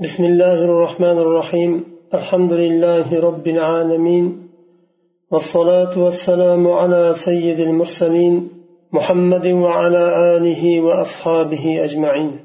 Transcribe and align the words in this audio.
بسم 0.00 0.24
الله 0.24 0.64
الرحمن 0.64 1.18
الرحيم. 1.18 1.84
الحمد 2.14 2.52
لله 2.52 3.20
رب 3.20 3.46
العالمين. 3.46 4.48
والصلاة 5.32 5.98
والسلام 6.04 6.68
على 6.68 7.12
سيد 7.24 7.60
المرسلين 7.60 8.48
محمد 8.92 9.46
وعلى 9.46 10.36
آله 10.36 10.80
وأصحابه 10.80 11.84
أجمعين. 11.84 12.40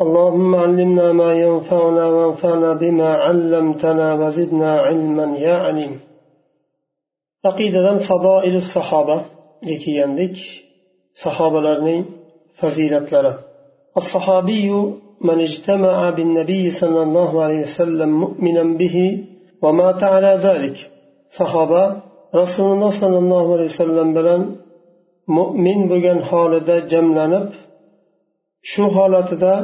اللهم 0.00 0.54
علمنا 0.54 1.12
ما 1.12 1.32
ينفعنا 1.34 2.06
وانفعنا 2.06 2.72
بما 2.72 3.12
علمتنا 3.12 4.14
وزدنا 4.14 4.80
علما 4.80 5.38
يا 5.38 5.54
عليم. 5.54 6.00
عقيدة 7.44 7.98
فضائل 8.08 8.54
الصحابة 8.56 9.24
لكي 9.62 9.90
يندك 9.90 10.36
صحابة 11.24 11.60
لرني 11.60 12.04
فزيلة 12.60 13.06
لره 13.12 13.38
الصحابي 13.96 15.05
من 15.20 15.40
اجتمع 15.40 16.10
بالنبي 16.10 16.70
صلى 16.70 17.02
الله 17.02 17.42
عليه 17.42 17.60
وسلم 17.60 18.10
مؤمنا 18.20 18.62
به 18.80 18.96
ومات 19.62 20.02
على 20.02 20.32
ذلك. 20.46 20.76
صحابة 21.38 21.96
رسول 22.34 22.68
الله 22.72 22.90
صلى 23.00 23.18
الله 23.18 23.44
عليه 23.54 23.64
وسلم 23.64 24.14
بلن 24.14 24.42
مؤمن 25.28 25.78
بغن 25.88 26.18
حالدا 26.24 26.78
جملنب 26.92 27.48
shu 28.72 28.84
holatida 28.96 29.54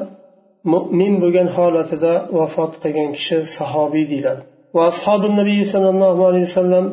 mo'min 0.73 1.15
bo'lgan 1.23 1.49
holatida 1.57 2.13
vafot 2.39 2.73
qilgan 2.83 3.09
kishi 3.17 3.39
sahobiy 3.59 4.05
deyiladi. 4.13 4.43
Va 4.77 4.83
ashobi 4.93 5.29
nabiy 5.41 5.63
sollallohu 5.73 6.21
alayhi 6.29 6.47
vasallam 6.51 6.87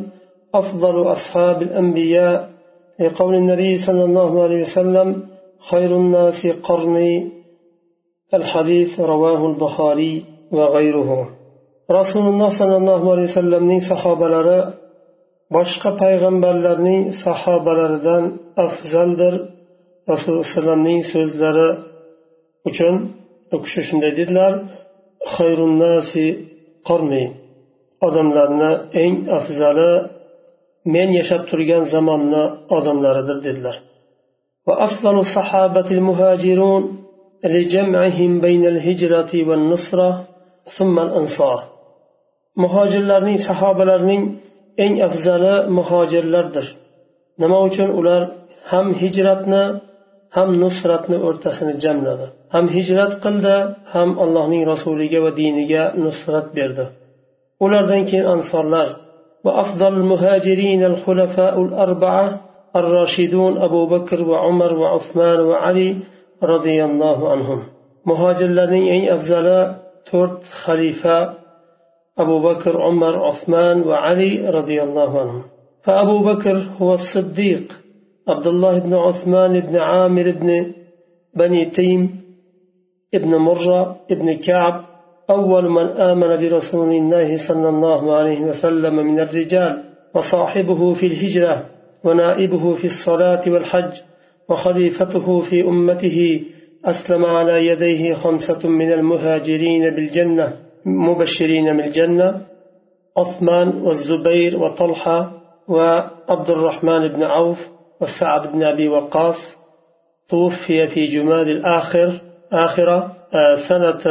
أفضل 0.54 1.12
أصحاب 1.12 1.62
الأنبياء 1.62 2.50
لقول 3.00 3.36
النبي 3.36 3.78
صلى 3.78 4.04
الله 4.04 4.44
عليه 4.44 4.62
وسلم 4.62 5.24
خير 5.70 5.92
الناس 5.98 6.48
قرني 6.68 7.32
الحديث 8.41 9.01
رواه 9.01 9.41
البخاري 9.51 10.15
وغيره 10.57 11.11
رسول 12.01 12.25
الله 12.33 12.51
صلى 12.61 12.77
الله 12.77 13.03
عليه 13.13 13.27
وسلم 13.31 13.65
sahobalari 13.91 14.61
boshqa 15.55 15.91
payg'ambarlarning 16.03 17.03
sahobalaridan 17.25 18.25
afzaldir 18.65 19.35
rasululloh 20.11 20.45
alayhivasallamning 20.45 21.01
so'zlari 21.13 21.69
uchun 22.69 22.95
u 23.55 23.57
kishi 23.65 23.81
shunday 23.89 24.13
dedilar 24.21 24.53
xayrunnasi 25.35 26.27
qorni 26.89 27.25
odamlarni 28.07 28.73
eng 29.03 29.15
afzali 29.39 29.93
men 30.95 31.09
yashab 31.19 31.43
turgan 31.51 31.83
zamonni 31.95 32.43
odamlaridir 32.77 33.39
dedilar 33.49 33.77
وأفضل 34.69 35.17
الصحابة 35.27 35.89
المهاجرون 35.99 36.83
لجمعهم 37.55 38.41
بين 38.47 38.65
الهجرة 38.73 39.33
والنصرة 39.49 40.11
ثم 40.77 40.97
الأنصار 41.07 41.61
muhojirlarning 42.63 43.39
sahobalarning 43.49 44.23
eng 44.85 44.95
afzali 45.09 45.55
muhojirlardir 45.77 46.67
nima 47.43 47.59
uchun 47.69 47.89
ular 47.99 48.23
ham 48.71 48.87
hijratni 49.01 49.65
ham 50.37 50.49
nusratni 50.63 51.17
o'rtasini 51.29 51.75
jamladi 51.85 52.27
ham 52.55 52.67
hijrat 52.77 53.13
qildi 53.25 53.57
ham 53.95 54.11
allohning 54.25 54.63
rasuliga 54.73 55.19
va 55.25 55.31
diniga 55.41 55.83
nusrat 56.05 56.47
berdi 56.57 56.85
ulardan 57.65 58.03
keyin 58.09 58.27
ansorlar 58.35 58.89
وأفضل 59.47 59.93
المهاجرين 60.03 60.85
الخلفاء 60.85 61.55
الأربعة 61.67 62.41
الراشدون 62.77 63.53
أبو 63.67 63.87
بكر 63.87 64.19
وعمر 64.31 64.73
وعثمان 64.83 65.41
وعلي 65.41 65.97
عنهم 67.32 67.64
مهاجر 68.06 68.48
لدين 68.48 68.88
أي 68.88 69.14
أفضل 69.14 69.76
تورت 70.12 70.44
خليفة 70.66 71.34
أبو 72.18 72.42
بكر 72.50 72.82
عمر 72.82 73.26
عثمان 73.26 73.82
وعلي 73.82 74.50
رضي 74.50 74.84
الله 74.84 75.20
عنهم 75.20 75.44
فأبو 75.84 76.24
بكر 76.24 76.68
هو 76.82 76.94
الصديق 76.94 77.80
عبد 78.28 78.48
الله 78.48 78.80
بن 78.80 78.94
عثمان 78.94 79.60
بن 79.60 79.80
عامر 79.80 80.32
بن 80.32 80.74
بني 81.36 81.66
تيم 81.66 82.20
ابن 83.14 83.36
مرة 83.36 83.98
ابن 84.12 84.38
كعب 84.38 84.86
أول 85.30 85.70
من 85.70 85.88
آمن 85.88 86.50
برسول 86.50 86.92
الله 86.92 87.48
صلى 87.48 87.70
الله 87.70 88.16
عليه 88.16 88.42
وسلم 88.42 88.96
من 88.96 89.20
الرجال 89.20 89.84
وصاحبه 90.16 90.94
في 90.94 91.06
الهجرة 91.06 91.66
ونائبه 92.04 92.74
في 92.74 92.86
الصلاة 92.86 93.42
والحج 93.48 93.94
وخليفته 94.50 95.42
في 95.50 95.62
أمته 95.62 96.42
أسلم 96.86 97.26
على 97.26 97.66
يديه 97.68 98.14
خمسة 98.14 98.70
من 98.70 98.92
المهاجرين 98.94 99.96
بالجنة 99.96 100.54
مبشرين 100.86 101.78
بالجنة 101.78 102.42
عثمان 103.18 103.68
والزبير 103.68 104.64
وطلحة 104.64 105.32
وعبد 105.68 106.50
الرحمن 106.50 107.08
بن 107.08 107.24
عوف 107.24 107.58
وسعد 108.02 108.52
بن 108.52 108.64
أبي 108.64 108.90
وقاص. 108.90 109.36
توفي 110.30 110.88
في 110.88 111.04
جماد 111.04 111.48
الآخر 111.48 112.22
آخرة 112.52 113.16
سنة 113.70 114.02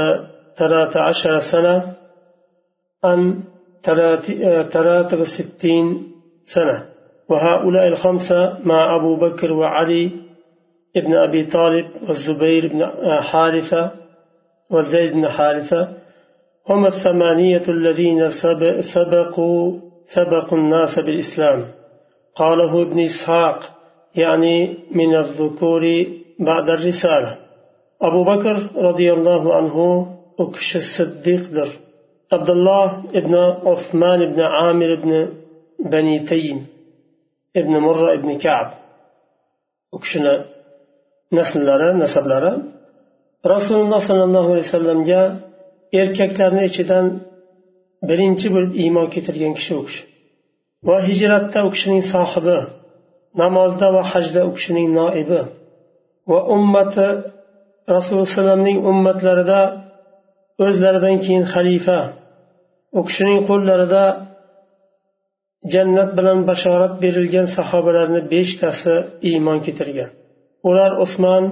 ثلاث 0.56 0.96
عشر 0.96 1.38
سنة 1.52 1.94
عن 3.04 3.42
ثلاثة 4.72 5.16
وستين 5.18 6.02
سنة. 6.54 6.84
وهؤلاء 7.28 7.88
الخمسة 7.88 8.58
مع 8.64 8.96
أبو 8.96 9.16
بكر 9.16 9.52
وعلي 9.52 10.27
ابن 10.96 11.14
أبي 11.14 11.46
طالب 11.46 11.86
والزبير 12.08 12.68
بن 12.72 12.90
حارثة 13.20 13.90
وزيد 14.70 15.12
بن 15.12 15.28
حارثة 15.28 15.88
هم 16.68 16.86
الثمانية 16.86 17.68
الذين 17.68 18.28
سبقوا 18.94 19.80
سبقوا 20.14 20.58
الناس 20.58 20.98
بالإسلام. 20.98 21.64
قاله 22.34 22.82
ابن 22.82 23.00
إسحاق 23.00 23.58
يعني 24.14 24.78
من 24.90 25.16
الذكور 25.16 25.82
بعد 26.40 26.68
الرسالة. 26.68 27.38
أبو 28.02 28.24
بكر 28.24 28.56
رضي 28.76 29.12
الله 29.12 29.54
عنه 29.54 30.06
أكش 30.40 30.76
الصديق 30.76 31.42
در. 31.54 31.68
عبد 32.32 32.50
الله 32.50 33.04
ابن 33.14 33.34
عثمان 33.66 34.32
بن 34.32 34.40
عامر 34.40 34.94
بن 34.94 35.32
بني 35.90 36.26
تيم 36.26 36.66
ابن 37.56 37.78
مرة 37.78 38.14
ابن 38.18 38.38
كعب. 38.38 38.74
أكشنا 39.94 40.44
nasllari 41.36 41.88
nasablari. 42.04 42.52
Rasululloh 43.54 44.00
sollallohu 44.08 44.50
alayhi 44.54 44.68
vasallamga 44.68 45.22
erkaklarni 46.00 46.62
ichidan 46.70 47.06
birinchi 48.08 48.46
bo'lib 48.54 48.72
iymon 48.82 49.06
keltirgan 49.14 49.52
kishi 49.58 49.72
u 49.80 49.82
kishi. 49.88 50.02
Va 50.88 50.96
hijratda 51.08 51.58
u 51.66 51.68
kishining 51.74 52.04
sohibi 52.12 52.58
namozda 53.42 53.86
va 53.96 54.02
hajda 54.12 54.40
u 54.48 54.50
kishining 54.56 54.88
noibi. 54.98 55.40
Va 56.30 56.40
ummati 56.56 57.08
rasululloh 57.94 58.32
alayhi 58.44 58.78
ummatlarida 58.90 59.60
o'zlaridan 60.64 61.16
keyin 61.24 61.44
xalifa 61.54 61.98
u 62.98 63.00
kishining 63.08 63.40
qo'llarida 63.48 64.04
jannat 65.72 66.10
bilan 66.18 66.38
bashorat 66.50 66.92
berilgan 67.02 67.46
sahobalarni 67.56 68.20
beshtasi 68.32 68.94
iymon 69.30 69.58
keltirgan. 69.66 70.10
Ular 70.68 70.92
usmon 71.04 71.44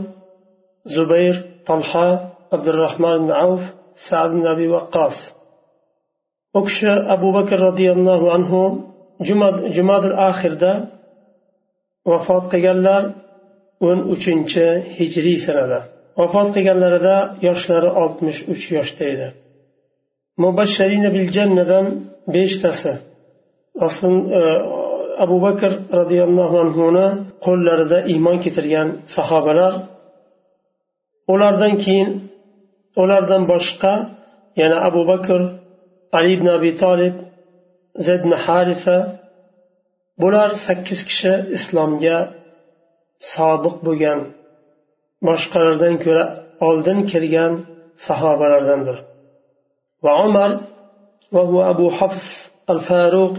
zubayr 0.94 1.36
talha 1.68 2.08
abdurahmon 2.54 3.16
ibn 3.20 3.30
avf 3.44 3.62
sad 4.08 4.30
ibn 4.34 4.44
abi 4.54 4.66
vaqqos 4.74 5.16
u 6.58 6.60
kishi 6.66 6.92
abu 7.14 7.28
bakr 7.36 7.58
roziyallohu 7.68 8.26
anhu 8.36 8.60
jumadil 9.76 10.16
axirda 10.30 10.72
vafot 12.10 12.44
qilganlar 12.52 13.02
o'n 13.88 13.98
uchinchi 14.14 14.66
hijriy 14.96 15.38
sanada. 15.46 15.80
Vafot 16.18 16.48
qilganlarida 16.54 17.16
yoshlari 17.46 17.90
oltmish 18.02 18.40
uch 18.52 18.64
yoshda 18.76 19.04
edi. 19.14 19.28
Mubashsharina 20.42 21.10
bil 21.16 21.28
jannadan 21.36 21.86
beshtasi 22.34 22.92
e, 24.40 24.42
abu 25.24 25.36
bakr 25.46 25.72
roziyallohu 25.98 26.56
anhuni 26.64 27.06
qo'llarida 27.46 27.98
iymon 28.12 28.36
keltirgan 28.44 28.88
sahobalar 29.16 29.72
ulardan 31.32 31.74
keyin 31.84 32.10
ulardan 33.02 33.42
boshqa 33.52 33.92
yana 34.60 34.76
abu 34.88 35.02
bakr 35.12 35.40
ali 36.16 36.30
ibn 36.36 36.46
abi 36.56 36.70
tolib 36.82 37.14
zayd 38.06 38.22
harisa 38.44 38.96
bular 40.20 40.50
sakkiz 40.66 41.00
kishi 41.08 41.32
islomga 41.56 42.18
sobiq 43.34 43.76
bo'lgan 43.86 44.20
boshqalardan 45.26 45.94
ko'ra 46.04 46.24
oldin 46.68 46.98
kirgan 47.10 47.52
sahobalardandir. 48.06 48.98
Va 50.04 50.12
umar 50.26 50.50
va 51.34 51.62
abu 51.72 51.86
hafs 51.98 52.28
al 52.72 52.80
faruq 52.88 53.34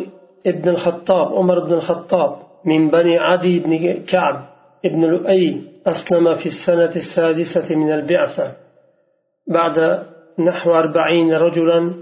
ابن 0.45 0.69
الخطاب 0.69 1.33
عمر 1.33 1.65
بن 1.65 1.73
الخطاب 1.73 2.35
من 2.65 2.89
بني 2.89 3.17
عدي 3.17 3.59
بن 3.59 4.03
كعب 4.03 4.49
ابن 4.85 5.05
لؤي 5.05 5.61
أسلم 5.87 6.35
في 6.35 6.45
السنة 6.45 6.95
السادسة 6.95 7.75
من 7.75 7.91
البعثة 7.91 8.51
بعد 9.47 10.03
نحو 10.39 10.71
أربعين 10.71 11.33
رجلا 11.33 11.93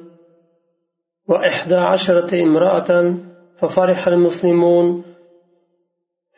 وإحدى 1.29 1.75
عشرة 1.75 2.41
امرأة 2.43 3.15
ففرح 3.59 4.07
المسلمون 4.07 5.03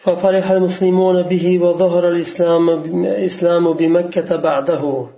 ففرح 0.03 0.51
المسلمون 0.51 1.23
به 1.23 1.59
وظهر 1.63 2.07
الإسلام 2.07 2.69
الإسلام 3.05 3.73
بمكة 3.73 4.35
بعده. 4.35 5.09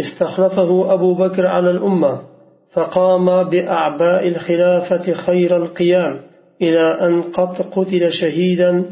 استخلفه 0.00 0.94
أبو 0.94 1.14
بكر 1.14 1.46
على 1.46 1.70
الأمة. 1.70 2.22
فقام 2.72 3.48
بأعباء 3.48 4.28
الخلافة 4.28 5.12
خير 5.12 5.56
القيام 5.56 6.20
إلى 6.62 7.06
أن 7.06 7.22
قد 7.22 7.62
قتل 7.62 8.10
شهيدا 8.10 8.84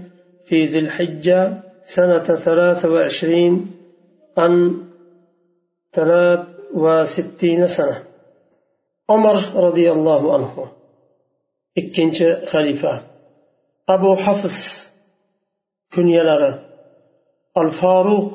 في 0.46 0.66
ذي 0.66 0.78
الحجة 0.78 1.62
سنة 1.96 2.34
ثلاث 2.44 2.84
وعشرين 2.84 3.70
عن 4.38 4.76
ثلاث 5.92 6.46
وستين 6.74 7.66
سنة. 7.66 8.02
عمر 9.10 9.36
رضي 9.66 9.92
الله 9.92 10.34
عنه. 10.34 10.80
ikkinchi 11.76 12.26
xalifa 12.50 12.92
abu 13.94 14.10
hafs 14.24 14.58
kunyalari 15.94 16.52
al 17.60 17.70
foruq 17.80 18.32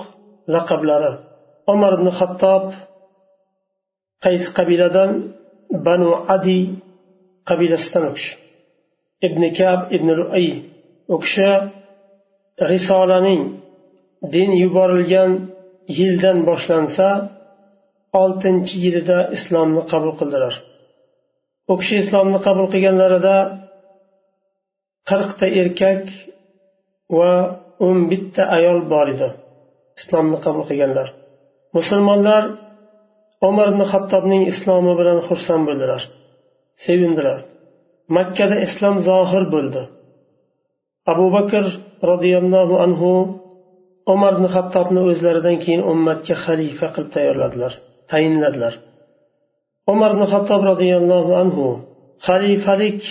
laqablari 0.53 1.11
umar 1.73 1.91
ibn 1.97 2.07
xattob 2.19 2.63
qaysi 4.23 4.49
qabiladan 4.57 5.11
banu 5.87 6.11
adi 6.35 6.59
qabilasidan 7.49 8.03
u 8.09 8.11
kishi. 8.17 8.33
Ibn 9.27 9.41
kab 9.57 9.79
ibn 9.95 10.07
luay. 10.19 10.47
U 11.13 11.15
kishi 11.23 11.49
risolaning 12.71 13.41
din 14.33 14.49
yuborilgan 14.63 15.31
yildan 15.97 16.37
boshlansa 16.49 17.07
oltinchi 18.21 18.75
yilida 18.85 19.19
islomni 19.37 19.81
qabul 19.91 20.13
qildilar. 20.19 20.53
U 21.71 21.73
kishi 21.79 21.95
islomni 22.03 22.39
qabul 22.47 22.67
qilganlarida 22.73 23.37
qirqta 25.09 25.45
erkak 25.61 26.03
va 27.17 27.31
o'n 27.87 27.99
bitta 28.11 28.43
ayol 28.57 28.79
bor 28.91 29.07
edi. 29.13 29.29
Islomni 29.99 30.37
qabul 30.45 30.63
qilganlar. 30.69 31.07
Musulmonlar 31.77 32.43
umar 33.47 33.67
ibn 33.73 33.81
hattobning 33.91 34.43
islomi 34.51 34.93
bilan 34.99 35.19
xursand 35.27 35.63
bo'ldilar 35.69 36.01
sevindilar. 36.85 37.39
Makkada 38.17 38.57
islom 38.67 38.95
zohir 39.09 39.43
bo'ldi. 39.55 39.81
Abu 41.11 41.25
bakr 41.35 41.65
roziyallohu 42.11 42.75
anhu 42.85 43.11
umar 44.13 44.31
ibn 44.37 44.45
hattobni 44.55 45.01
o'zlaridan 45.09 45.57
keyin 45.63 45.81
ummatga 45.91 46.35
xalifa 46.45 46.87
qilib 46.93 47.09
tayyorladilar 47.15 47.73
tayinladilar. 48.11 48.73
Umar 49.93 50.09
ibn 50.15 50.23
hattob 50.33 50.61
roziyallohu 50.71 51.31
anhu 51.43 51.65
xalifalik 52.27 53.01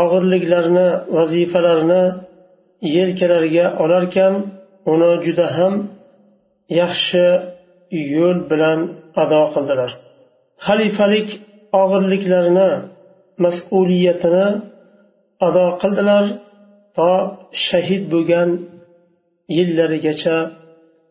og'irliklarini 0.00 0.88
vazifalarini 1.16 2.02
yelkalariga 2.96 3.66
olarkan 3.84 4.34
uni 4.92 5.12
juda 5.24 5.46
ham 5.56 5.74
yaxshi 6.80 7.26
yo'l 8.14 8.38
bilan 8.50 8.80
ado 9.22 9.40
qildilar. 9.54 9.90
Xalifalik 10.66 11.28
og'irliklarini 11.82 12.70
mas'uliyatini 13.44 14.48
ado 15.46 15.66
qildilar 15.82 16.24
to 16.96 17.10
shahid 17.66 18.02
bo'lgan 18.12 18.48
yillarigacha 19.56 20.36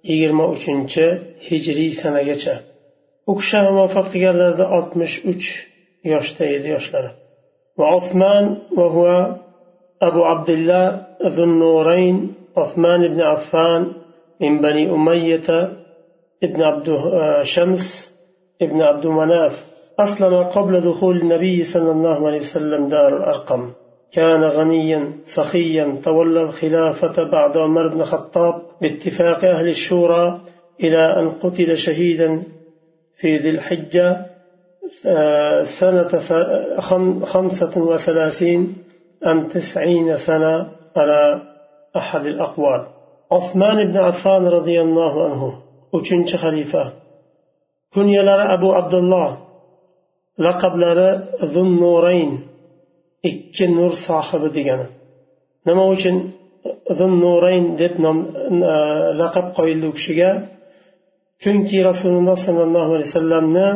yigirma 0.09 0.45
uchinchi 0.55 1.05
hijriy 1.47 1.91
sanagacha. 2.01 2.55
U 3.29 3.31
kishi 3.39 3.57
ham 3.63 3.75
vafot 3.81 4.07
qilganlarida 4.13 4.65
oltmish 4.77 5.15
uch 5.31 5.45
yoshda 6.13 6.43
edi 6.55 6.67
yoshlari. 6.75 7.11
Va 7.79 7.87
osman 7.99 8.45
va 8.77 8.87
huva 8.95 9.19
abu 10.07 10.21
abdullah 10.33 10.85
zunnurayn 11.37 12.17
osman 12.63 12.99
ibn 13.09 13.19
affan 13.35 13.81
min 14.41 14.53
bani 14.63 14.83
umayyata 14.97 15.59
ابن 16.43 16.63
عبد 16.63 16.87
شمس 17.43 18.11
ابن 18.61 18.81
عبد 18.81 19.05
مناف. 19.05 19.51
أسلم 19.99 20.43
قبل 20.43 20.81
دخول 20.81 21.17
النبي 21.17 21.63
صلى 21.73 21.91
الله 21.91 22.27
عليه 22.27 22.39
وسلم 22.39 22.87
دار 22.87 23.17
الأرقم. 23.17 23.71
كان 24.13 24.43
غنيا 24.43 25.13
سخيا 25.35 26.01
تولى 26.05 26.41
الخلافة 26.41 27.29
بعد 27.31 27.57
عمر 27.57 27.87
بن 27.87 28.01
الخطاب 28.01 28.61
باتفاق 28.81 29.45
أهل 29.45 29.67
الشورى 29.67 30.41
إلى 30.83 31.19
أن 31.19 31.31
قتل 31.31 31.77
شهيدا 31.77 32.43
في 33.19 33.37
ذي 33.37 33.49
الحجة 33.49 34.25
سنة 35.79 36.19
خمسة 37.23 37.81
وثلاثين 37.81 38.75
أم 39.27 39.47
تسعين 39.47 40.17
سنة 40.27 40.69
على 40.95 41.41
أحد 41.97 42.25
الأقوال. 42.25 42.85
عثمان 43.31 43.91
بن 43.91 43.97
عفان 43.97 44.47
رضي 44.47 44.81
الله 44.81 45.25
عنه 45.25 45.68
uchinchi 45.97 46.35
xalifa. 46.43 46.83
Kunyalari 47.93 48.45
abu 48.55 48.69
abdulloh 48.79 49.29
laqablari 50.45 51.09
zunnurayn 51.53 52.31
ikki 53.29 53.65
nur 53.77 53.91
sohibi 54.07 54.49
degani. 54.57 54.87
Nima 55.67 55.83
uchun 55.93 56.15
zunnurayn 56.99 57.65
deb 57.81 57.93
nom 58.03 58.17
e, 58.71 58.75
laqab 59.21 59.47
qo'yildi 59.57 59.85
u 59.91 59.93
kishiga? 59.97 60.31
Chunki 61.43 61.77
rasululloh 61.89 62.37
sollallohu 62.45 62.91
alayhi 62.95 63.09
vasallamni 63.11 63.67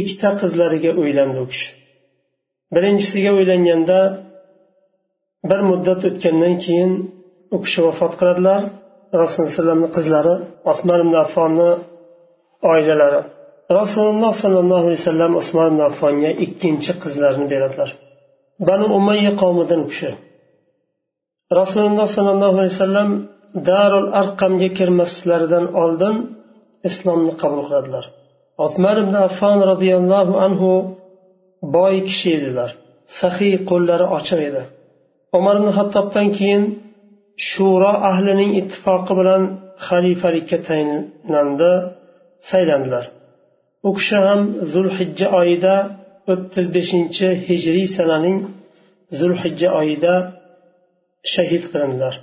ikkita 0.00 0.30
qizlariga 0.40 0.90
uylandi 1.02 1.38
u 1.44 1.46
kishi. 1.52 1.68
Birinchisiga 2.74 3.30
uylanganda 3.38 3.98
bir 5.50 5.60
muddat 5.70 6.00
o'tgandan 6.08 6.54
keyin 6.64 6.92
u 7.54 7.56
kishi 7.64 7.80
vafot 7.86 8.12
qiladilar. 8.20 8.62
Rasululloh 9.22 9.52
alayhi 9.62 9.92
qizlari 9.96 10.34
osmon 10.72 10.98
ibn 11.04 11.14
affonni 11.24 11.70
oilalari. 12.72 13.20
Rasululloh 13.80 14.32
sollallohu 14.42 14.84
alayhi 14.88 15.02
vasallam 15.02 15.32
usmon 15.42 15.66
ibn 15.72 15.80
affonga 15.90 16.30
ikkinchi 16.44 16.92
qizlarini 17.02 17.46
beradilar 17.52 17.90
banu 18.68 18.86
umayya 18.98 19.32
qavmidan 19.42 19.82
kishi. 19.90 20.10
Rasululloh 21.60 22.06
sollallohu 22.16 22.54
alayhi 22.60 22.74
vasallam 22.76 23.10
darul 23.70 24.08
arqamga 24.20 24.68
kirmasliklaridan 24.78 25.64
oldin 25.82 26.14
islomni 26.88 27.32
qabul 27.42 27.60
qiladilar. 27.68 28.04
Osmon 28.66 28.96
ibn 29.04 29.14
affon 29.28 29.58
roziyallohu 29.70 30.34
anhu 30.46 30.70
boy 31.76 31.94
kishi 32.08 32.28
edilar. 32.38 32.70
Saxiy 33.20 33.54
qo'llari 33.70 34.06
ochiq 34.16 34.40
edi. 34.48 34.62
Umar 35.38 35.54
ibn 35.60 35.70
hattobdan 35.78 36.26
keyin 36.38 36.62
shuro 37.49 37.91
ahlining 38.09 38.51
ittifoqi 38.59 39.13
bilan 39.19 39.41
xalifalikka 39.87 40.57
tayinlandi 40.67 41.71
saylandilar 42.49 43.05
u 43.87 43.89
kishi 43.97 44.17
ham 44.25 44.41
zulhijja 44.73 45.27
oyida 45.39 45.75
o'ttiz 46.31 46.65
beshinchi 46.75 47.27
hijriy 47.47 47.87
sananing 47.97 48.37
zulhijja 49.19 49.69
oyida 49.81 50.13
shahid 51.33 51.63
qilindilar 51.71 52.15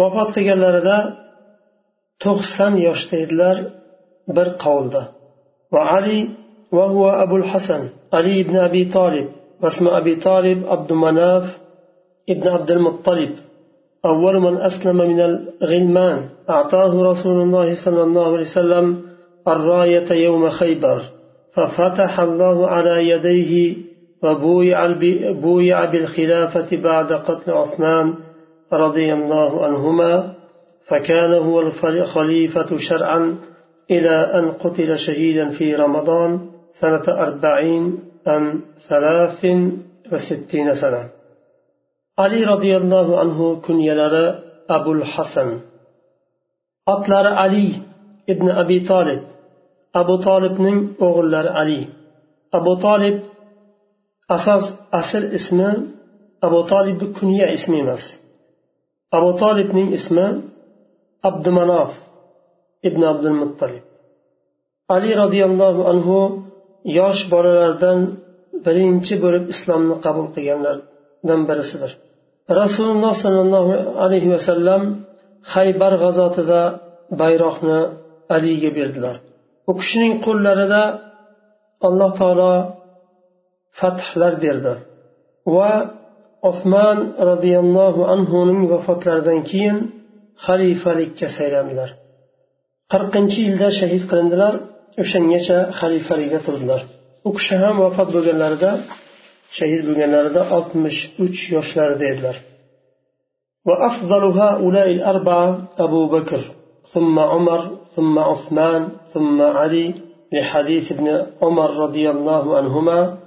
vafot 0.00 0.28
qilganlarida 0.36 0.96
to'qson 2.24 2.72
yoshda 2.86 3.14
edilar 3.24 3.56
bir 4.36 4.48
qavlda 4.64 5.02
وعلي 5.74 6.28
وهو 6.72 7.10
أبو 7.24 7.36
الحسن 7.36 7.82
علي 8.12 8.42
بن 8.42 8.56
أبي 8.56 8.82
طالب 8.84 9.28
واسم 9.62 9.88
أبي 9.88 10.14
طالب 10.16 10.58
عبد 10.72 10.92
مناف 10.92 11.58
ابن 12.28 12.48
عبد 12.48 12.70
المطلب 12.70 13.32
أول 14.05 14.39
من 14.39 14.57
أسلم 14.57 14.97
من 14.97 15.19
الغلمان. 15.21 16.21
أعطاه 16.49 17.03
رسول 17.11 17.41
الله 17.41 17.85
صلى 17.85 18.03
الله 18.03 18.25
عليه 18.25 18.45
وسلم 18.45 19.01
الراية 19.47 20.13
يوم 20.13 20.49
خيبر. 20.49 21.01
ففتح 21.53 22.19
الله 22.19 22.67
على 22.67 23.09
يديه 23.09 23.75
وبويع 24.23 24.95
بويع 25.41 25.85
بالخلافة 25.85 26.77
بعد 26.77 27.13
قتل 27.13 27.51
عثمان 27.51 28.13
رضي 28.73 29.13
الله 29.13 29.65
عنهما. 29.65 30.33
فكان 30.87 31.33
هو 31.33 31.61
الخليفة 31.61 32.77
شرعا 32.77 33.35
إلى 33.91 34.09
أن 34.09 34.51
قتل 34.51 34.97
شهيدا 34.97 35.49
في 35.49 35.75
رمضان 35.75 36.39
سنة 36.81 37.03
أربعين 37.07 37.99
أم 38.27 38.61
ثلاث 38.89 39.45
وستين 40.11 40.73
سنة. 40.73 41.14
ali 42.23 42.39
roziyallohu 42.51 43.13
anhu 43.23 43.45
kunyalari 43.65 44.25
abul 44.77 45.03
hasan. 45.13 45.49
Otlari 46.93 47.31
ali 47.45 47.67
ibn 48.33 48.47
abi 48.61 48.77
tolib 48.89 49.21
abu 50.01 50.15
tolibning 50.27 50.79
o'g'illari 51.05 51.51
ali. 51.61 51.81
Abu 52.57 52.73
tolib 52.85 53.17
asos 54.35 54.65
asl 54.99 55.23
ismi 55.37 55.69
abu 56.45 56.59
tolib 56.71 56.99
kunya 57.17 57.47
ismi 57.57 57.77
emas. 57.83 58.03
Abu 59.17 59.29
tolibning 59.41 59.89
ismi 59.97 60.25
abdumanof 61.29 61.91
ibn 62.87 63.01
abdul 63.11 63.37
muttalib. 63.41 63.83
Ali 64.95 65.09
roziyallohu 65.21 65.81
anhu 65.91 66.17
yosh 66.97 67.21
bolalardan 67.33 67.99
birinchi 68.65 69.15
bo'lib 69.23 69.43
islomni 69.53 69.95
qabul 70.05 70.27
qilganlar 70.35 70.77
qilganlardan 71.25 71.41
birisidir 71.49 71.91
rasululloh 72.61 73.13
sollallohu 73.23 73.73
alayhi 74.03 74.29
vasallam 74.35 74.81
haybar 75.53 75.93
g'azotida 76.03 76.61
bayroqni 77.21 77.79
aliga 78.35 78.69
berdilar. 78.77 79.15
U 79.69 79.71
kishining 79.79 80.13
qo'llarida 80.25 80.81
alloh 81.87 82.11
taolo 82.19 82.53
fathlar 83.79 84.33
berdi 84.45 84.73
va 85.55 85.71
osmon 86.49 86.97
roziyallohu 87.29 88.01
anhuning 88.15 88.61
vafotlaridan 88.73 89.39
keyin 89.49 89.77
xalifalikka 90.45 91.27
saylandilar. 91.37 91.89
Qirqinchi 92.93 93.39
yilda 93.47 93.67
shahid 93.79 94.03
qilindilar 94.09 94.53
o'shangacha 95.01 95.57
xalifalikda 95.79 96.39
turdilar. 96.45 96.81
U 97.27 97.29
kishi 97.37 97.55
ham 97.63 97.75
vafot 97.83 98.09
bo'lganlarida 98.15 98.71
shahid 99.57 99.81
bo'lganlarida 99.87 100.41
oltmish 100.57 100.99
uch 101.25 101.39
yoshlarida 101.55 102.05
edilar 102.13 102.37
وأفضل 103.67 104.23
هؤلاء 104.41 104.91
الأربعة 104.91 105.67
أبو 105.77 106.07
بكر 106.07 106.41
ثم 106.93 107.19
عمر 107.19 107.61
ثم 107.95 108.19
عثمان 108.19 108.89
ثم 109.13 109.41
علي 109.41 109.93
لحديث 110.33 110.91
ابن 110.91 111.25
عمر 111.41 111.69
رضي 111.85 112.09
الله 112.09 112.57
عنهما 112.57 113.17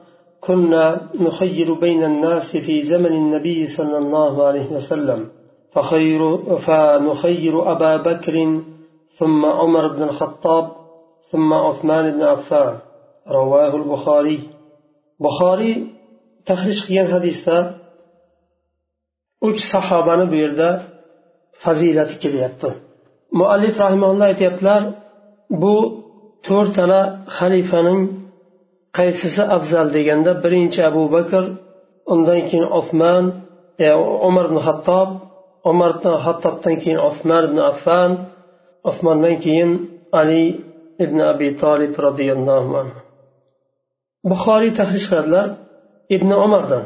كنا 0.41 1.09
نخير 1.21 1.75
بين 1.75 2.05
الناس 2.05 2.57
في 2.57 2.83
زمن 2.83 3.13
النبي 3.13 3.67
صلى 3.67 3.99
الله 3.99 4.47
عليه 4.47 4.73
وسلم. 4.73 5.29
فخير 5.73 6.37
فنخير 6.67 7.73
أبا 7.73 7.97
بكر 7.97 8.63
ثم 9.19 9.45
عمر 9.45 9.89
بن 9.89 10.03
الخطاب 10.03 10.73
ثم 11.31 11.53
عثمان 11.53 12.11
بن 12.11 12.23
عفان. 12.23 12.79
رواه 13.29 13.77
البخاري. 13.77 14.41
بخاري 15.21 15.98
tahrij 16.49 16.79
qilgan 16.87 17.09
hadisda 17.15 17.57
uch 19.49 19.61
sahobani 19.73 20.27
bu 20.33 20.37
yerda 20.45 20.71
fazilati 21.63 22.15
kelyapti. 22.23 22.69
Muallif 23.39 23.75
rahimalloh 23.85 24.27
aytyaptilar 24.31 24.83
bu 25.63 25.77
to'rttala 26.47 27.01
xalifaning 27.37 28.01
qaysisi 28.99 29.43
afzal 29.57 29.87
deganda 29.97 30.33
birinchi 30.45 30.81
abu 30.91 31.03
bakr 31.17 31.45
undan 32.13 32.41
keyin 32.49 32.67
osmon 32.79 33.25
e, 33.87 33.89
umar 34.29 34.45
ibn 34.51 34.59
hattob 34.67 35.09
umar 35.71 35.91
ibn 35.97 36.09
hattobdan 36.25 36.77
keyin 36.83 37.01
osmon 37.09 37.43
ibn 37.49 37.59
affan 37.71 38.11
osmondan 38.91 39.37
keyin 39.45 39.71
ali 40.21 40.45
ibn 41.05 41.19
abi 41.33 41.49
tolib 41.63 41.93
roziyallohu 42.07 42.73
anhu. 42.83 42.99
Buxoriy 44.31 44.73
tahrij 44.79 45.05
qiladilar. 45.11 45.49
Ibn 46.17 46.31
umardan. 46.47 46.85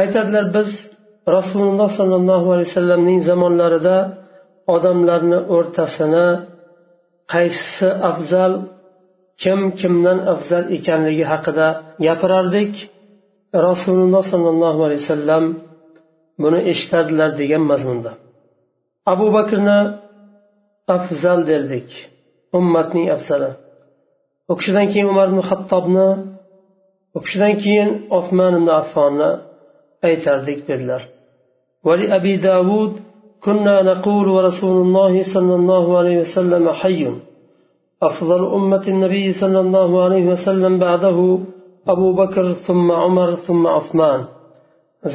Aytadilar 0.00 0.46
biz 0.56 0.70
rasululloh 1.36 1.90
sollallohu 1.98 2.48
alayhi 2.54 2.68
vasallamning 2.70 3.20
zamonlarida 3.28 3.96
odamlarni 4.74 5.38
o'rtasini 5.56 6.26
qaysisi 7.32 7.88
afzal 8.10 8.52
kim 9.42 9.60
kimdan 9.80 10.18
afzal 10.32 10.64
ekanligi 10.76 11.24
haqida 11.32 11.68
gapirardik. 12.06 12.72
Rasululloh 13.68 14.22
sollallohu 14.32 14.80
alayhi 14.86 15.02
vasallam 15.04 15.44
buni 16.42 16.60
eshitardilar 16.72 17.30
degan 17.40 17.62
mazmunda. 17.70 18.12
Abu 19.12 19.26
bakrni 19.36 19.78
afzal 20.96 21.40
derdik 21.50 21.88
ummatning 22.58 23.06
afzali. 23.16 23.50
U 24.50 24.52
kishidan 24.58 24.86
keyin 24.92 25.08
umar 25.12 25.26
ibn 25.32 25.40
hattobni 25.50 26.08
u 27.16 27.18
kishidan 27.24 27.54
keyin 27.62 27.90
osmon 28.18 28.52
ibn 28.58 28.68
affonni 28.80 29.30
aytardik 30.08 30.60
dedilar 30.68 31.02
ولأبي 31.86 32.36
داود 32.36 32.92
كنا 33.44 33.82
نقول 33.82 34.26
ورسول 34.28 34.76
الله 34.86 35.14
صلى 35.34 35.54
الله 35.60 35.98
عليه 35.98 36.16
وسلم 36.18 36.64
حي 36.80 37.02
أفضل 38.02 38.42
أمة 38.58 38.84
النبي 38.88 39.32
صلى 39.32 39.60
الله 39.60 40.04
عليه 40.04 40.26
وسلم 40.26 40.78
بعده 40.78 41.18
أبو 41.88 42.12
بكر 42.12 42.52
ثم 42.66 42.92
عمر 42.92 43.30
ثم 43.46 43.66
عثمان 43.66 44.24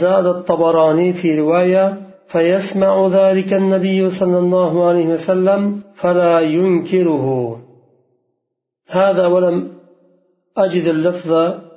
زاد 0.01 0.25
الطبراني 0.25 1.13
في 1.13 1.39
رواية 1.39 1.98
فيسمع 2.32 3.08
ذلك 3.08 3.54
النبي 3.54 4.10
صلى 4.20 4.39
الله 4.39 4.88
عليه 4.88 5.08
وسلم 5.08 5.82
فلا 6.01 6.39
ينكره 6.39 7.58
هذا 8.89 9.27
ولم 9.27 9.76
أجد 10.56 10.87
اللفظ 10.94 11.30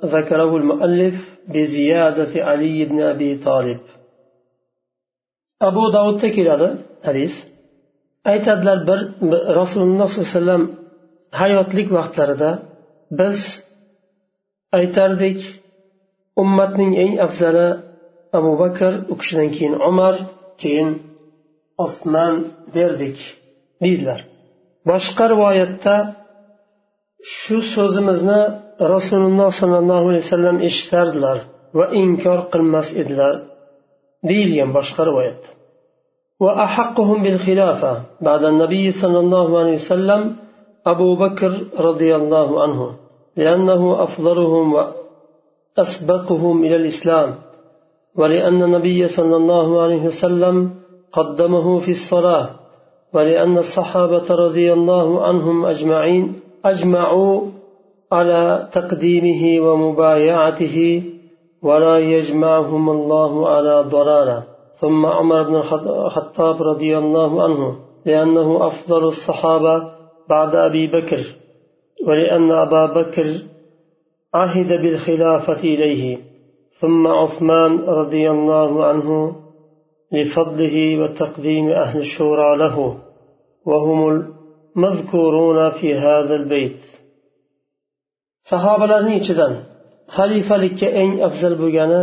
ذكره 0.04 0.56
المؤلف 0.56 1.38
بزيادة 1.48 2.32
علي 2.44 2.84
بن 2.84 3.02
أبي 3.02 3.38
طالب 3.38 3.80
abu 5.60 5.92
davudda 5.92 6.28
keladi 6.36 6.68
hadis 7.06 7.34
aytadilar 8.24 8.78
bir 8.88 9.00
rasululloh 9.60 10.08
sollallohu 10.08 10.28
alayhi 10.28 10.36
vasallam 10.36 10.64
hayotlik 11.40 11.88
vaqtlarida 11.96 12.50
biz 13.18 13.38
aytardik 14.78 15.40
ummatning 16.42 16.92
eng 17.04 17.14
afzali 17.26 17.68
abu 18.38 18.52
bakr 18.62 18.92
u 19.12 19.14
kishidan 19.20 19.48
keyin 19.56 19.74
umar 19.90 20.14
keyin 20.62 20.90
osmon 21.84 22.34
derdik 22.76 23.18
deydilar 23.82 24.20
boshqa 24.90 25.24
rivoyatda 25.32 25.96
shu 27.38 27.56
so'zimizni 27.74 28.40
rasululloh 28.95 29.49
sollallohu 29.61 30.05
alayhi 30.09 30.25
vasallam 30.27 30.57
eshitardilar 30.67 31.37
va 31.77 31.85
inkor 32.01 32.39
qilmas 32.53 32.87
edilar 33.01 33.35
deyilgan 34.29 34.69
boshqa 34.77 35.01
rivoyatda 35.09 35.49
وأحقهم 36.43 37.23
بالخلافة 37.23 37.93
بعد 38.21 38.43
النبي 38.43 38.91
صلى 39.01 39.19
الله 39.19 39.59
عليه 39.59 39.71
وسلم 39.81 40.35
أبو 40.85 41.15
بكر 41.15 41.51
رضي 41.87 42.15
الله 42.15 42.61
عنه 42.63 42.95
لأنه 43.37 44.03
أفضلهم 44.03 44.65
وأسبقهم 44.73 46.63
إلى 46.65 46.75
الإسلام 46.75 47.29
ولأن 48.15 48.63
النبي 48.63 49.07
صلى 49.07 49.35
الله 49.35 49.81
عليه 49.81 50.03
وسلم 50.05 50.55
قدمه 51.13 51.79
في 51.79 51.91
الصلاة 51.91 52.49
ولأن 53.13 53.57
الصحابة 53.57 54.27
رضي 54.45 54.73
الله 54.73 55.07
عنهم 55.27 55.65
أجمعين 55.65 56.39
أجمعوا 56.65 57.60
على 58.11 58.69
تقديمه 58.73 59.67
ومبايعته 59.67 61.03
ولا 61.63 61.97
يجمعهم 61.99 62.89
الله 62.89 63.49
على 63.49 63.83
ضلاله 63.89 64.43
ثم 64.81 65.05
عمر 65.05 65.43
بن 65.43 65.55
الخطاب 65.55 66.61
رضي 66.61 66.97
الله 66.97 67.43
عنه 67.43 67.75
لأنه 68.05 68.67
أفضل 68.67 69.03
الصحابة 69.03 69.91
بعد 70.29 70.55
أبي 70.55 70.87
بكر 70.87 71.19
ولأن 72.07 72.51
أبا 72.51 72.85
بكر 72.85 73.51
عهد 74.33 74.81
بالخلافة 74.81 75.63
إليه. 75.63 76.17
ثم 76.79 77.07
عثمان 77.07 77.79
رضي 77.79 78.31
الله 78.31 78.85
عنه 78.85 79.35
لفضله 80.11 81.03
وتقديم 81.03 81.69
أهل 81.69 81.99
الشورى 81.99 82.57
له 82.57 82.97
وهم 83.65 84.09
المذكورون 84.75 85.69
في 85.69 85.93
هذا 85.93 86.35
البيت. 86.35 87.00
Sahobalarning 88.49 89.15
ichidan 89.21 89.53
xalifalikka 90.15 90.87
eng 91.01 91.13
afzal 91.27 91.53
bo'lgani 91.63 92.01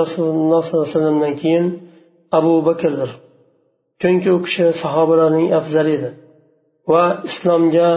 rasululloh 0.00 0.62
sollallohu 0.68 0.84
alayhi 0.84 0.94
vasallamdan 0.94 1.34
keyin 1.42 1.66
abu 2.38 2.54
bakrdir. 2.68 3.10
Chunki 4.00 4.28
u 4.36 4.38
kishi 4.46 4.66
sahobalarning 4.82 5.48
afzali 5.58 5.92
edi 5.98 6.10
va 6.92 7.04
islomga 7.28 7.90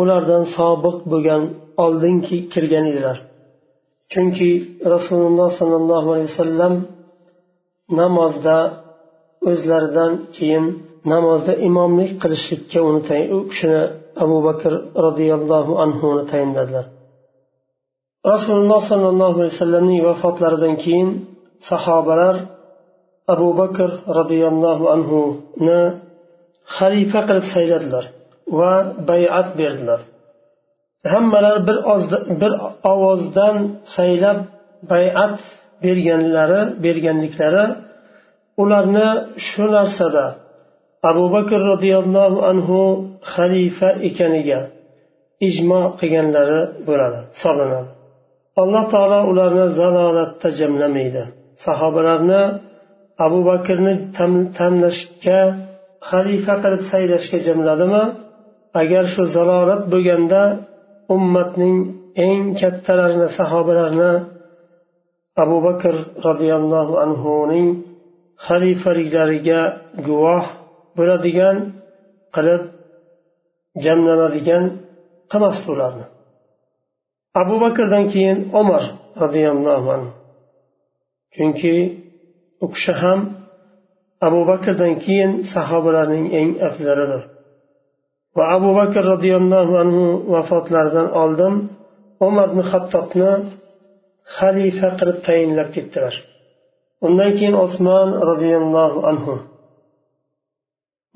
ulardan 0.00 0.44
sobiq 0.56 0.96
bo'lgan 1.12 1.42
oldingi 1.84 2.38
kirgan 2.52 2.84
edilar. 2.92 3.16
Chunki 4.12 4.50
rasululloh 4.94 5.50
sollallohu 5.60 6.08
alayhi 6.14 6.30
vasallam 6.32 6.74
namozda 8.00 8.58
o'zlaridan 9.50 10.12
keyin 10.36 10.64
namozda 11.12 11.52
imomlik 11.68 12.12
qilishlikka 12.22 12.80
uni 12.88 13.02
u 13.36 13.38
kishini 13.50 13.82
abu 14.24 14.38
bakr 14.48 14.72
roziyallohu 15.06 15.72
anhuni 15.84 16.22
tayinladilar. 16.30 16.86
Rasululloh 18.32 18.80
sollallohu 18.90 19.36
alayhi 19.40 19.54
vasallamning 19.56 20.00
vafotlaridan 20.08 20.74
keyin 20.84 21.08
sahobalar 21.70 22.36
abu 23.34 23.48
bakr 23.60 23.90
roziyallohu 24.18 24.84
anhuni 24.94 25.80
xalifa 26.76 27.20
qilib 27.28 27.46
sayladilar 27.54 28.04
va 28.58 28.72
bayat 29.10 29.48
berdilar. 29.60 30.00
Hammalari 31.12 31.60
bir, 31.68 31.76
bir 32.42 32.52
ovozdan 32.92 33.56
saylab 33.96 34.38
bayat 34.92 35.34
berganlari 35.84 36.60
berganliklari 36.84 37.64
ularni 38.62 39.08
shu 39.46 39.64
narsada 39.76 40.24
abu 41.10 41.24
bakr 41.34 41.60
roziyallohu 41.72 42.38
anhu 42.50 42.78
xalifa 43.34 43.88
ekaniga 44.08 44.60
ijmo 45.48 45.80
qilganlari 46.00 46.60
bo'ladi 46.88 47.18
hisoblanadi 47.34 47.98
alloh 48.62 48.84
taolo 48.92 49.20
ularni 49.30 49.66
zalolatda 49.80 50.48
jamlamaydi. 50.60 51.22
Sahobalarni 51.64 52.42
abu 53.26 53.40
bakrni 53.50 53.94
tanlashga 54.58 55.40
xalifa 56.10 56.54
qilib 56.62 56.82
saylashga 56.92 57.38
jamladimi? 57.46 58.04
Agar 58.82 59.04
shu 59.14 59.22
zalolat 59.36 59.82
bo'lganda 59.92 60.42
ummatning 61.14 61.76
eng 62.26 62.42
kattalarini 62.60 63.28
sahobalarni 63.38 64.12
abu 65.42 65.56
bakr 65.66 65.94
roziyallohu 66.26 66.94
anhuning 67.04 67.68
xalifaliklariga 68.46 69.60
guvoh 70.06 70.44
bo'ladigan 70.98 71.56
qilib 72.34 72.62
jamlanadigan 73.84 74.64
qilmasdi 75.30 75.68
ularni 75.74 76.06
abu 77.42 77.54
bakrdan 77.64 78.04
keyin 78.12 78.38
umar 78.60 78.82
roziyallohu 79.22 79.88
anhu. 79.96 80.10
Chunki 81.34 81.74
u 82.64 82.66
kishi 82.74 82.92
ham 83.02 83.20
abu 84.26 84.40
bakrdan 84.50 84.94
keyin 85.04 85.32
sahobalarning 85.52 86.26
eng 86.40 86.50
afzalidir 86.68 87.22
va 88.36 88.44
abu 88.56 88.70
bakr 88.78 89.02
roziyallohu 89.12 89.74
anhu 89.82 90.04
vafotlaridan 90.32 91.08
oldin 91.22 91.54
umar 92.26 92.46
ibn 92.50 92.60
hattobni 92.70 93.32
xalifa 94.36 94.88
qilib 94.98 95.18
tayinlab 95.26 95.68
ketdilar. 95.76 96.14
Undan 97.06 97.30
keyin 97.38 97.56
osmon 97.64 98.08
roziyallohu 98.30 98.98
anhu 99.10 99.34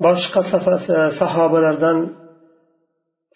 boshqa 0.05 0.41
e, 0.95 0.99
sahobalardan 1.19 1.97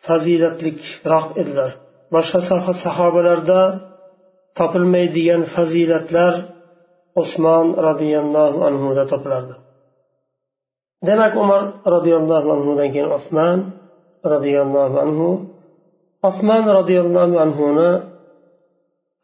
fazilatliroq 0.07 1.27
edilar. 1.41 1.71
Boshqa 2.13 2.39
sahobalarda 2.85 3.61
topilmaydigan 4.57 5.41
fazilatlar 5.55 6.33
usmon 7.21 7.67
roziyallohu 7.87 8.59
anhuda 8.69 9.03
topilardi. 9.11 9.55
Demak 11.07 11.33
umar 11.43 11.61
roziyallohu 11.95 12.47
anhudan 12.55 12.89
keyin 12.93 13.09
osmon 13.17 13.59
roziyallohu 14.33 14.95
anhu 15.05 15.29
osmon 16.29 16.63
roziyallohu 16.77 17.35
anhuni 17.45 17.89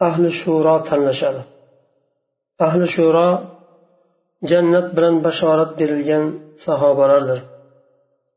ahli 0.08 0.28
shuro 0.42 0.75
tanlashadi. 0.90 1.42
Ahli 2.68 2.86
shuro 2.96 3.28
jannat 4.51 4.88
bilan 4.95 5.15
bashorat 5.25 5.71
berilgan 5.79 6.23
sahobalardir 6.65 7.39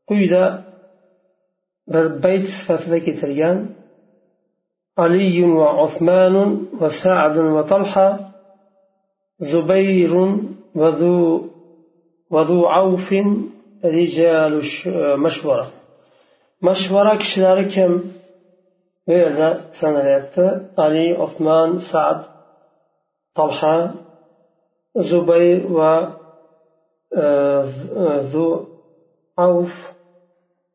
quyida 0.09 0.43
bir 1.93 2.05
bayt 2.23 2.45
sifatida 2.55 2.97
keltirgan 3.07 3.57
علي 5.03 5.37
وعثمان 5.59 6.35
وسعد 6.81 7.37
وطلحة 7.55 8.07
زبير 9.51 10.13
وذو 10.81 11.17
وذو 12.33 12.59
عوف 12.75 13.09
رجال 13.97 14.53
مشورة 15.25 15.67
مشورة 16.67 17.11
كشلار 17.21 17.59
كم 17.75 17.93
bu 19.07 19.13
yerda 19.21 19.49
sanalyapti 19.79 20.45
ali 20.83 21.07
osmon 21.25 21.69
sad 21.91 22.19
tolha 23.37 23.75
زبير 24.97 25.71
و 25.71 25.79
آه، 27.15 27.65
ذو 28.19 28.65
عوف 29.37 29.71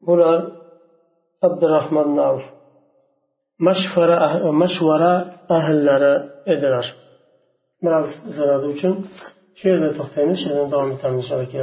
بولار 0.01 0.53
عبد 1.45 1.65
الرحمن 1.65 2.19
عوف. 2.19 2.43
مشفرة 3.61 4.51
مشورة 4.51 5.19
أه، 5.51 5.57
أهل 5.57 5.87
لرا 5.87 6.29
إدرار 6.49 6.87
مراز 7.83 8.09
زرادو 8.27 8.71
جن 8.71 9.05
شير 9.55 9.91
ده 9.91 9.99
تختين 9.99 10.35
شير 10.35 10.53
ده 10.53 10.71
دوام 10.71 10.97
تامن 10.97 11.21
شارك 11.21 11.55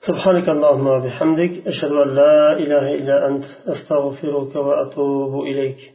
سبحانك 0.00 0.48
اللهم 0.48 0.86
وبحمدك 0.86 1.66
أشهد 1.66 1.92
أن 1.92 2.14
لا 2.14 2.52
إله 2.52 2.94
إلا 2.94 3.28
أنت 3.28 3.44
أستغفرك 3.66 4.56
وأتوب 4.56 5.40
إليك. 5.42 5.94